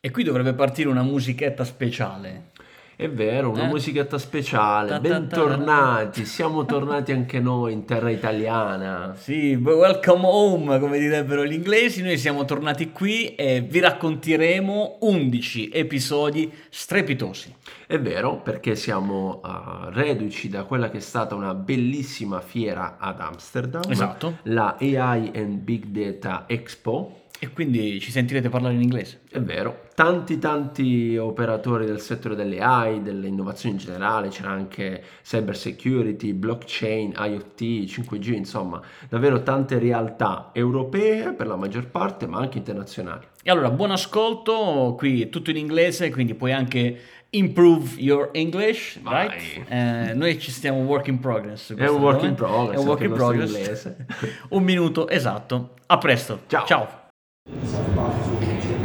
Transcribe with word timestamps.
E 0.00 0.12
qui 0.12 0.22
dovrebbe 0.22 0.52
partire 0.54 0.88
una 0.88 1.02
musichetta 1.02 1.64
speciale. 1.64 2.50
È 2.94 3.08
vero, 3.10 3.50
una 3.50 3.64
Eh? 3.64 3.68
musichetta 3.68 4.16
speciale. 4.16 4.90
Ta 4.90 5.00
ta 5.00 5.02
ta. 5.02 5.18
Bentornati, 5.18 6.24
siamo 6.24 6.64
tornati 6.64 7.10
anche 7.10 7.40
noi 7.40 7.72
in 7.72 7.84
terra 7.84 8.08
italiana. 8.08 9.14
Sì, 9.16 9.54
welcome 9.56 10.20
home, 10.24 10.78
come 10.78 11.00
direbbero 11.00 11.44
gli 11.44 11.52
inglesi. 11.52 12.02
Noi 12.04 12.16
siamo 12.16 12.44
tornati 12.44 12.92
qui 12.92 13.34
e 13.34 13.60
vi 13.60 13.80
racconteremo 13.80 14.98
11 15.00 15.70
episodi 15.70 16.48
strepitosi. 16.70 17.52
È 17.84 17.98
vero, 17.98 18.36
perché 18.40 18.76
siamo 18.76 19.40
uh, 19.42 19.88
reduci 19.90 20.48
da 20.48 20.62
quella 20.62 20.90
che 20.90 20.98
è 20.98 21.00
stata 21.00 21.34
una 21.34 21.54
bellissima 21.54 22.40
fiera 22.40 22.98
ad 23.00 23.18
Amsterdam, 23.20 23.82
Esatto. 23.88 24.38
la 24.44 24.76
AI 24.78 25.32
and 25.34 25.58
Big 25.58 25.86
Data 25.86 26.44
Expo. 26.46 27.22
E 27.40 27.50
quindi 27.52 28.00
ci 28.00 28.10
sentirete 28.10 28.48
parlare 28.48 28.74
in 28.74 28.82
inglese. 28.82 29.20
È 29.30 29.40
vero, 29.40 29.86
tanti 29.94 30.38
tanti 30.38 31.16
operatori 31.16 31.86
del 31.86 32.00
settore 32.00 32.34
delle 32.34 32.60
AI, 32.60 33.00
delle 33.00 33.28
innovazioni 33.28 33.76
in 33.76 33.80
generale, 33.80 34.28
c'era 34.28 34.50
anche 34.50 35.02
cyber 35.22 35.56
security, 35.56 36.32
blockchain, 36.32 37.14
IoT, 37.16 37.60
5G, 37.60 38.32
insomma, 38.34 38.80
davvero 39.08 39.42
tante 39.42 39.78
realtà 39.78 40.50
europee 40.52 41.32
per 41.32 41.46
la 41.46 41.56
maggior 41.56 41.86
parte, 41.86 42.26
ma 42.26 42.38
anche 42.38 42.58
internazionali. 42.58 43.26
E 43.42 43.50
allora, 43.50 43.70
buon 43.70 43.92
ascolto, 43.92 44.94
qui 44.98 45.22
è 45.22 45.28
tutto 45.28 45.50
in 45.50 45.56
inglese, 45.56 46.10
quindi 46.10 46.34
puoi 46.34 46.52
anche 46.52 46.98
improve 47.30 48.00
your 48.00 48.30
English, 48.32 48.98
Vai. 49.00 49.28
right? 49.28 49.70
Eh, 49.70 50.14
noi 50.14 50.38
ci 50.38 50.50
stiamo 50.50 50.80
work 50.80 51.08
in 51.08 51.18
progress. 51.18 51.74
È 51.74 51.88
un 51.88 52.00
work 52.00 52.22
in 52.22 52.34
progress, 52.34 52.76
È 52.76 52.78
un 52.78 52.86
work 52.86 53.02
in 53.02 53.12
progress. 53.12 53.94
un 54.50 54.62
minuto, 54.62 55.08
esatto. 55.08 55.74
A 55.86 55.98
presto. 55.98 56.40
Ciao. 56.46 56.66
Ciao. 56.66 57.06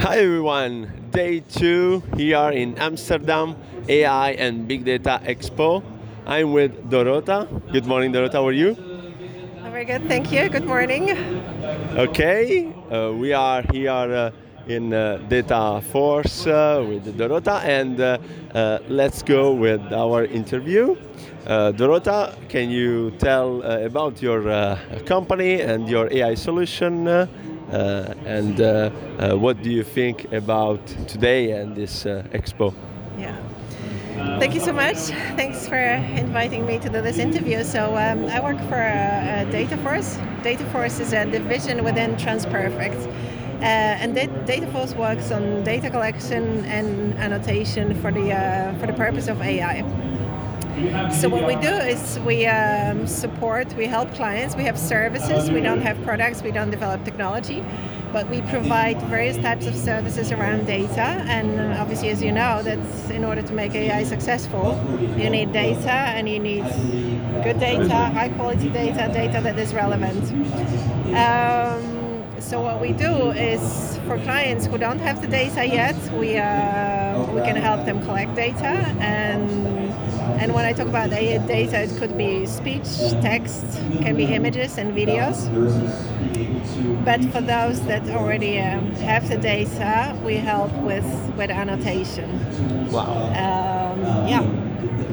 Hi 0.03 0.17
everyone, 0.17 0.91
day 1.11 1.39
two 1.39 2.03
here 2.17 2.49
in 2.49 2.77
Amsterdam 2.77 3.55
AI 3.87 4.31
and 4.31 4.67
Big 4.67 4.83
Data 4.83 5.21
Expo. 5.23 5.81
I'm 6.25 6.51
with 6.51 6.89
Dorota. 6.89 7.47
Good 7.71 7.85
morning, 7.85 8.11
Dorota. 8.11 8.33
How 8.33 8.45
are 8.45 8.51
you? 8.51 8.75
Very 9.63 9.85
good, 9.85 10.05
thank 10.09 10.29
you. 10.29 10.49
Good 10.49 10.65
morning. 10.65 11.11
Okay, 11.95 12.73
uh, 12.91 13.13
we 13.13 13.31
are 13.31 13.63
here 13.71 13.93
uh, 13.93 14.31
in 14.67 14.93
uh, 14.93 15.23
Data 15.29 15.81
Force 15.93 16.47
uh, 16.47 16.85
with 16.85 17.17
Dorota, 17.17 17.63
and 17.63 18.01
uh, 18.01 18.17
uh, 18.53 18.79
let's 18.89 19.23
go 19.23 19.53
with 19.53 19.81
our 19.93 20.25
interview. 20.25 20.97
Uh, 21.47 21.71
Dorota, 21.71 22.35
can 22.49 22.69
you 22.69 23.11
tell 23.19 23.63
uh, 23.63 23.79
about 23.79 24.21
your 24.21 24.49
uh, 24.49 24.77
company 25.05 25.61
and 25.61 25.87
your 25.87 26.11
AI 26.11 26.35
solution? 26.35 27.07
Uh, 27.73 28.13
and 28.25 28.61
uh, 28.61 28.91
uh, 29.17 29.35
what 29.35 29.63
do 29.63 29.71
you 29.71 29.83
think 29.83 30.31
about 30.31 30.85
today 31.07 31.51
and 31.51 31.75
this 31.75 32.03
expo? 32.03 32.71
Yeah. 33.17 33.35
Thank 34.39 34.53
you 34.53 34.59
so 34.59 34.71
much. 34.71 34.97
Thanks 35.35 35.67
for 35.67 35.77
inviting 35.77 36.67
me 36.67 36.77
to 36.77 36.89
do 36.89 37.01
this 37.01 37.17
interview. 37.17 37.63
So 37.63 37.97
um, 37.97 38.25
I 38.25 38.39
work 38.39 38.59
for 38.69 38.79
uh, 38.79 39.45
Dataforce. 39.51 40.17
Dataforce 40.43 40.99
is 40.99 41.13
a 41.13 41.25
division 41.25 41.83
within 41.83 42.15
TransPerfect. 42.15 43.07
Uh, 43.07 43.65
and 43.65 44.13
Da- 44.13 44.27
Dataforce 44.45 44.95
works 44.95 45.31
on 45.31 45.63
data 45.63 45.89
collection 45.89 46.65
and 46.65 47.15
annotation 47.15 47.99
for 48.01 48.11
the 48.11 48.33
uh, 48.33 48.77
for 48.77 48.85
the 48.85 48.93
purpose 48.93 49.27
of 49.27 49.41
AI. 49.41 49.81
So 51.11 51.29
what 51.29 51.45
we 51.45 51.55
do 51.55 51.69
is 51.69 52.19
we 52.25 52.47
um, 52.47 53.05
support, 53.05 53.71
we 53.75 53.85
help 53.85 54.11
clients. 54.15 54.55
We 54.55 54.63
have 54.63 54.77
services. 54.77 55.51
We 55.51 55.61
don't 55.61 55.81
have 55.81 56.01
products. 56.03 56.41
We 56.41 56.51
don't 56.51 56.71
develop 56.71 57.03
technology, 57.05 57.63
but 58.11 58.27
we 58.27 58.41
provide 58.41 58.99
various 59.03 59.37
types 59.37 59.67
of 59.67 59.75
services 59.75 60.31
around 60.31 60.65
data. 60.65 61.23
And 61.27 61.77
obviously, 61.79 62.09
as 62.09 62.23
you 62.23 62.31
know, 62.31 62.63
that 62.63 62.79
in 63.11 63.23
order 63.23 63.43
to 63.43 63.53
make 63.53 63.75
AI 63.75 64.03
successful, 64.03 64.81
you 65.15 65.29
need 65.29 65.53
data, 65.53 65.91
and 65.91 66.27
you 66.27 66.39
need 66.39 66.63
good 67.43 67.59
data, 67.59 67.95
high 68.17 68.29
quality 68.29 68.69
data, 68.69 69.11
data 69.13 69.41
that 69.43 69.59
is 69.59 69.75
relevant. 69.75 70.23
Um, 71.13 71.92
so 72.43 72.61
what 72.61 72.81
we 72.81 72.91
do 72.91 73.31
is 73.31 73.97
for 74.05 74.19
clients 74.19 74.65
who 74.65 74.77
don't 74.77 74.99
have 74.99 75.21
the 75.21 75.27
data 75.27 75.65
yet, 75.65 75.95
we 76.13 76.37
uh, 76.37 77.25
we 77.33 77.41
can 77.41 77.55
help 77.55 77.85
them 77.85 78.03
collect 78.03 78.35
data 78.35 78.73
and 78.99 79.49
and 80.41 80.53
when 80.53 80.65
I 80.65 80.73
talk 80.73 80.87
about 80.87 81.09
data, 81.09 81.83
it 81.83 81.97
could 81.97 82.17
be 82.17 82.45
speech, 82.45 82.89
text, 83.21 83.65
can 84.01 84.15
be 84.15 84.25
images 84.25 84.77
and 84.77 84.93
videos. 84.93 85.37
But 87.05 87.21
for 87.31 87.41
those 87.41 87.81
that 87.87 88.07
already 88.09 88.59
um, 88.59 88.91
have 88.95 89.29
the 89.29 89.37
data, 89.37 90.17
we 90.23 90.35
help 90.35 90.73
with 90.89 91.05
with 91.37 91.49
annotation. 91.49 92.29
Wow. 92.91 93.13
Um, 93.43 94.27
yeah, 94.27 94.43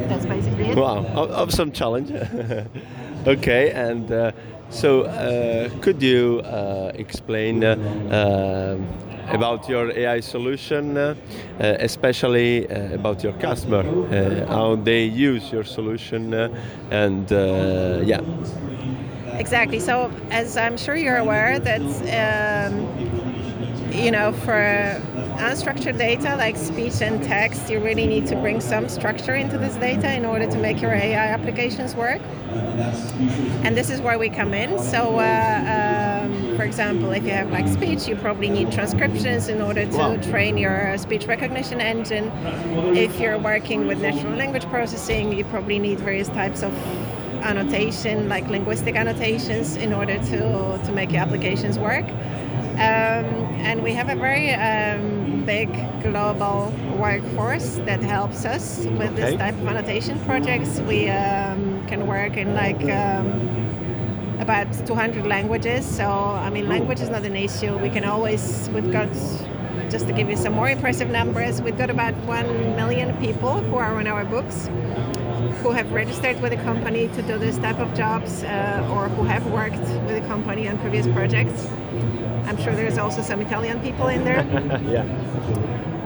that's 0.09 0.27
basically 0.27 0.71
it. 0.71 0.77
Wow, 0.77 1.05
of, 1.07 1.31
of 1.31 1.53
some 1.53 1.71
challenge. 1.73 2.11
okay, 3.27 3.71
and 3.71 4.11
uh, 4.11 4.33
so 4.71 5.03
uh, 5.03 5.69
could 5.81 6.03
you 6.03 6.41
uh, 6.45 6.93
explain 6.95 7.65
uh, 7.65 7.77
um 8.11 9.11
about 9.31 9.69
your 9.69 9.91
AI 9.97 10.21
solution, 10.21 10.97
uh, 10.97 11.15
uh, 11.61 11.77
especially 11.79 12.69
uh, 12.69 12.95
about 12.95 13.23
your 13.23 13.33
customer, 13.35 13.85
uh, 13.87 14.47
how 14.47 14.77
they 14.77 15.05
use 15.05 15.53
your 15.53 15.65
solution, 15.65 16.35
uh, 16.35 16.49
and 16.91 17.33
uh, 17.33 18.01
yeah. 18.05 18.21
Exactly. 19.39 19.81
So, 19.81 20.11
as 20.31 20.57
I'm 20.57 20.77
sure 20.77 20.97
you're 20.97 21.17
aware, 21.17 21.59
that 21.61 21.81
um, 22.71 22.87
you 23.93 24.11
know, 24.11 24.33
for 24.33 25.01
unstructured 25.41 25.99
data 25.99 26.37
like 26.37 26.57
speech 26.57 27.01
and 27.03 27.23
text, 27.23 27.69
you 27.71 27.81
really 27.81 28.07
need 28.07 28.27
to 28.27 28.37
bring 28.37 28.61
some 28.61 28.89
structure 28.89 29.35
into 29.35 29.59
this 29.59 29.75
data 29.77 30.13
in 30.15 30.25
order 30.25 30.47
to 30.51 30.59
make 30.59 30.81
your 30.81 30.93
AI 30.93 31.27
applications 31.27 31.95
work. 31.95 32.21
And 33.65 33.77
this 33.77 33.91
is 33.91 34.01
where 34.01 34.19
we 34.19 34.29
come 34.29 34.55
in. 34.55 34.79
So, 34.79 35.19
uh, 35.19 36.23
um, 36.25 36.57
for 36.57 36.65
example, 36.65 37.11
if 37.13 37.25
you 37.25 37.31
have 37.31 37.51
like 37.51 37.67
speech, 37.69 38.07
you 38.07 38.17
probably 38.17 38.51
need 38.51 38.71
transcriptions 38.73 39.49
in 39.49 39.61
order 39.61 39.87
to 39.87 40.31
train 40.31 40.59
your 40.59 40.97
speech 40.99 41.27
recognition 41.27 41.81
engine. 41.81 42.31
If 42.97 43.19
you're 43.19 43.39
working 43.39 43.87
with 43.87 44.01
natural 44.01 44.35
language 44.35 44.67
processing, 44.67 45.37
you 45.37 45.45
probably 45.45 45.79
need 45.79 46.01
various 46.01 46.29
types 46.29 46.63
of 46.63 46.73
annotation, 47.43 48.29
like 48.29 48.47
linguistic 48.49 48.97
annotations, 48.97 49.77
in 49.77 49.93
order 49.93 50.19
to, 50.19 50.81
to 50.85 50.93
make 50.93 51.11
your 51.11 51.23
applications 51.23 51.79
work. 51.79 52.07
Um, 52.81 53.27
and 53.61 53.83
we 53.83 53.93
have 53.93 54.09
a 54.09 54.15
very 54.17 54.55
um, 54.55 55.45
big 55.45 55.69
global 56.03 56.73
workforce 56.97 57.75
that 57.85 58.03
helps 58.03 58.47
us 58.47 58.79
with 58.79 59.13
Okay. 59.13 59.33
this 59.33 59.35
type 59.37 59.55
of 59.55 59.67
annotation 59.67 60.19
projects. 60.21 60.81
We 60.81 61.11
um, 61.11 61.87
can 61.87 62.07
work 62.07 62.39
in 62.39 62.55
like 62.55 62.81
um, 62.85 63.29
about 64.41 64.73
200 64.87 65.27
languages. 65.27 65.85
So, 65.85 66.09
I 66.09 66.49
mean, 66.49 66.71
language 66.71 67.01
is 67.01 67.11
not 67.11 67.25
an 67.25 67.37
issue. 67.37 67.77
We 67.77 67.91
can 67.91 68.05
always, 68.05 68.71
we've 68.73 68.91
got, 68.91 69.13
just 69.91 70.07
to 70.07 70.15
give 70.15 70.31
you 70.31 70.37
some 70.39 70.55
more 70.55 70.71
impressive 70.71 71.11
numbers, 71.11 71.61
we've 71.61 71.77
got 71.77 71.91
about 71.91 72.15
1 72.25 72.77
million 72.77 73.15
people 73.19 73.61
who 73.61 73.77
are 73.77 73.95
on 73.99 74.07
our 74.07 74.25
books 74.25 74.71
who 75.63 75.71
have 75.71 75.93
registered 75.93 76.41
with 76.41 76.53
the 76.53 76.63
company 76.63 77.09
to 77.09 77.23
do 77.23 77.39
this 77.39 77.59
type 77.59 77.79
of 77.79 77.95
jobs 77.95 78.43
uh, 78.43 78.89
or 78.93 79.09
who 79.09 79.25
have 79.25 79.47
worked 79.47 79.79
with 79.79 80.21
the 80.21 80.27
company 80.27 80.69
on 80.69 80.79
previous 80.79 81.07
projects. 81.09 81.67
I'm 82.47 82.57
sure 82.57 82.75
there's 82.75 82.99
also 82.99 83.23
some 83.23 83.41
Italian 83.41 83.81
people 83.81 84.09
in 84.09 84.25
there. 84.25 84.45
yeah. 84.89 85.05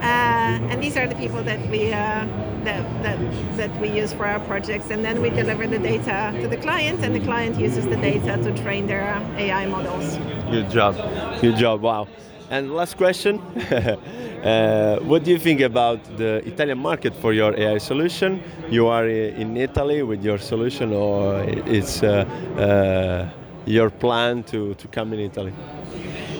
Uh, 0.01 0.71
and 0.71 0.83
these 0.83 0.97
are 0.97 1.07
the 1.07 1.15
people 1.15 1.41
that 1.43 1.59
we 1.69 1.91
uh, 1.91 2.25
that, 2.63 3.03
that 3.03 3.17
that 3.57 3.81
we 3.81 3.89
use 3.89 4.13
for 4.13 4.25
our 4.25 4.39
projects, 4.41 4.91
and 4.91 5.03
then 5.03 5.21
we 5.21 5.29
deliver 5.29 5.65
the 5.65 5.79
data 5.79 6.37
to 6.41 6.47
the 6.47 6.57
client, 6.57 6.99
and 7.03 7.15
the 7.15 7.19
client 7.19 7.59
uses 7.59 7.85
the 7.85 7.95
data 7.95 8.37
to 8.43 8.51
train 8.63 8.85
their 8.85 9.05
AI 9.37 9.65
models. 9.65 10.17
Good 10.51 10.69
job. 10.69 10.95
Good 11.41 11.55
job. 11.55 11.81
Wow. 11.81 12.07
And 12.49 12.75
last 12.75 12.97
question. 12.97 13.41
uh, 14.45 14.99
what 14.99 15.23
do 15.23 15.31
you 15.31 15.39
think 15.39 15.61
about 15.61 16.03
the 16.17 16.47
Italian 16.47 16.77
market 16.77 17.15
for 17.15 17.33
your 17.33 17.57
AI 17.59 17.79
solution? 17.79 18.43
You 18.69 18.87
are 18.87 19.07
in 19.07 19.57
Italy 19.57 20.03
with 20.03 20.23
your 20.23 20.37
solution, 20.37 20.93
or 20.93 21.41
it's 21.65 22.03
uh, 22.03 22.25
uh, 22.57 23.27
your 23.65 23.89
plan 23.89 24.43
to, 24.43 24.75
to 24.75 24.87
come 24.87 25.13
in 25.13 25.19
Italy? 25.19 25.51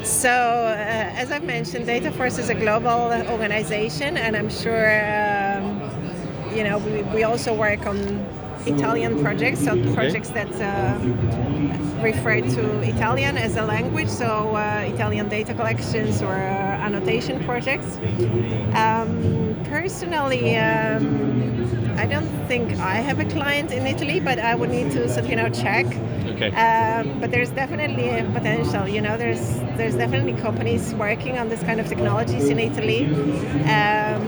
So, 0.03 0.29
uh, 0.29 1.21
as 1.21 1.31
I've 1.31 1.45
mentioned, 1.45 1.87
Dataforce 1.87 2.37
is 2.37 2.49
a 2.49 2.53
global 2.53 3.11
organization, 3.31 4.17
and 4.17 4.35
I'm 4.35 4.51
sure 4.51 4.85
um, 5.01 5.81
you 6.55 6.63
know 6.63 6.77
we, 6.77 7.01
we 7.15 7.23
also 7.23 7.55
work 7.55 7.87
on 7.87 7.97
Italian 8.65 9.21
projects, 9.21 9.63
so 9.63 9.71
projects 9.93 10.29
that 10.29 10.51
uh, 10.61 10.97
refer 12.01 12.41
to 12.41 12.79
Italian 12.81 13.37
as 13.37 13.55
a 13.57 13.63
language, 13.63 14.09
so 14.09 14.55
uh, 14.55 14.83
Italian 14.93 15.29
data 15.29 15.53
collections 15.53 16.21
or 16.21 16.33
uh, 16.33 16.85
annotation 16.85 17.43
projects. 17.43 17.97
Um, 18.75 19.55
personally, 19.65 20.57
um, 20.57 21.95
I 21.97 22.05
don't 22.05 22.29
think 22.47 22.77
I 22.79 22.95
have 22.95 23.19
a 23.19 23.25
client 23.25 23.71
in 23.71 23.85
Italy, 23.85 24.19
but 24.19 24.39
I 24.39 24.55
would 24.55 24.69
need 24.69 24.91
to 24.91 25.07
you 25.29 25.35
know 25.35 25.49
check. 25.49 25.85
Okay. 26.35 26.51
Um, 26.51 27.19
but 27.19 27.31
there's 27.31 27.49
definitely 27.51 28.09
a 28.09 28.23
potential. 28.33 28.87
You 28.87 29.01
know, 29.01 29.17
there's 29.17 29.59
there's 29.77 29.95
definitely 29.95 30.33
companies 30.41 30.93
working 30.95 31.37
on 31.37 31.49
this 31.49 31.61
kind 31.63 31.79
of 31.79 31.87
technologies 31.87 32.49
in 32.49 32.59
Italy. 32.59 33.05
Um, 33.65 34.21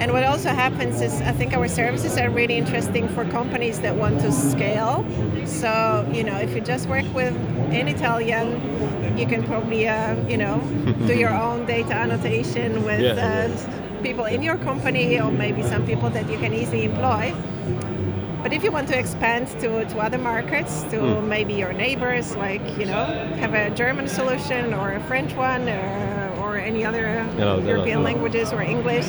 and 0.00 0.12
what 0.12 0.24
also 0.24 0.48
happens 0.48 1.02
is, 1.02 1.20
I 1.20 1.32
think 1.32 1.52
our 1.52 1.68
services 1.68 2.16
are 2.16 2.30
really 2.30 2.56
interesting 2.56 3.06
for 3.08 3.24
companies 3.26 3.80
that 3.80 3.94
want 3.94 4.20
to 4.20 4.32
scale. 4.32 5.04
So, 5.44 6.08
you 6.10 6.24
know, 6.24 6.38
if 6.38 6.54
you 6.54 6.62
just 6.62 6.88
work 6.88 7.04
with 7.12 7.34
in 7.70 7.86
Italian, 7.86 8.46
you 9.18 9.26
can 9.26 9.42
probably, 9.42 9.88
uh, 9.88 10.16
you 10.26 10.38
know, 10.38 10.58
do 11.06 11.14
your 11.14 11.34
own 11.34 11.66
data 11.66 11.92
annotation 11.94 12.82
with 12.82 13.00
Yeah. 13.00 13.50
uh, 13.52 14.02
people 14.02 14.24
in 14.24 14.42
your 14.42 14.56
company 14.56 15.20
or 15.20 15.30
maybe 15.30 15.62
some 15.62 15.84
people 15.84 16.08
that 16.10 16.30
you 16.30 16.38
can 16.38 16.54
easily 16.54 16.84
employ. 16.84 17.34
But 18.42 18.52
if 18.54 18.64
you 18.64 18.72
want 18.72 18.88
to 18.88 18.98
expand 18.98 19.48
to, 19.60 19.84
to 19.84 19.98
other 19.98 20.18
markets, 20.18 20.82
to 20.84 20.98
Hmm. 21.00 21.28
maybe 21.28 21.52
your 21.54 21.72
neighbors, 21.72 22.36
like, 22.36 22.62
you 22.78 22.86
know, 22.86 23.04
have 23.38 23.52
a 23.54 23.70
German 23.70 24.08
solution 24.08 24.72
or 24.72 24.92
a 24.92 25.00
French 25.00 25.34
one 25.36 25.68
or, 25.68 26.30
or 26.40 26.56
any 26.56 26.84
other 26.84 27.24
No, 27.38 27.60
no, 27.60 27.68
European 27.68 27.98
no. 27.98 28.04
languages 28.04 28.52
or 28.52 28.62
English, 28.62 29.06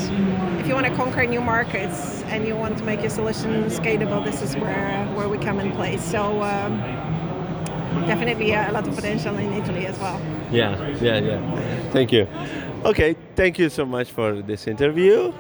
if 0.60 0.68
you 0.68 0.74
want 0.74 0.86
to 0.88 0.94
conquer 0.96 1.26
new 1.26 1.42
markets 1.42 2.24
and 2.32 2.46
you 2.46 2.56
want 2.56 2.78
to 2.78 2.84
make 2.84 3.00
your 3.02 3.10
solution 3.10 3.66
scalable, 3.70 4.24
this 4.24 4.42
is 4.42 4.56
where, 4.58 5.06
where 5.16 5.30
we 5.30 5.38
come 5.38 5.60
in 5.62 5.72
place. 5.72 6.04
So 6.04 6.44
um, 6.44 6.78
definitely 8.06 8.54
uh, 8.54 8.70
a 8.70 8.74
lot 8.74 8.86
of 8.88 8.94
potential 8.96 9.38
in 9.38 9.54
Italy 9.54 9.86
as 9.86 9.98
well. 10.00 10.20
Yeah, 10.52 10.76
yeah, 11.02 11.20
yeah. 11.20 11.40
Thank 11.92 12.12
you. 12.12 12.28
Okay, 12.84 13.16
thank 13.36 13.60
you 13.60 13.70
so 13.70 13.86
much 13.86 14.12
for 14.12 14.42
this 14.42 14.68
interview 14.68 15.32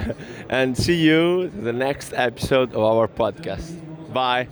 and 0.50 0.76
see 0.76 0.96
you 0.96 1.48
the 1.48 1.72
next 1.72 2.12
episode 2.12 2.74
of 2.74 2.82
our 2.82 3.08
podcast. 3.08 3.72
Bye. 4.12 4.48